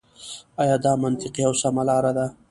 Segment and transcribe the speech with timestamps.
[0.61, 2.25] آيـا دا مـنطـقـي او سـمـه لاره ده.